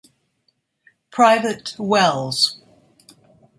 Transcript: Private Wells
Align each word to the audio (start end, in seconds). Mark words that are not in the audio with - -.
Private 1.11 1.75
Wells 1.77 2.57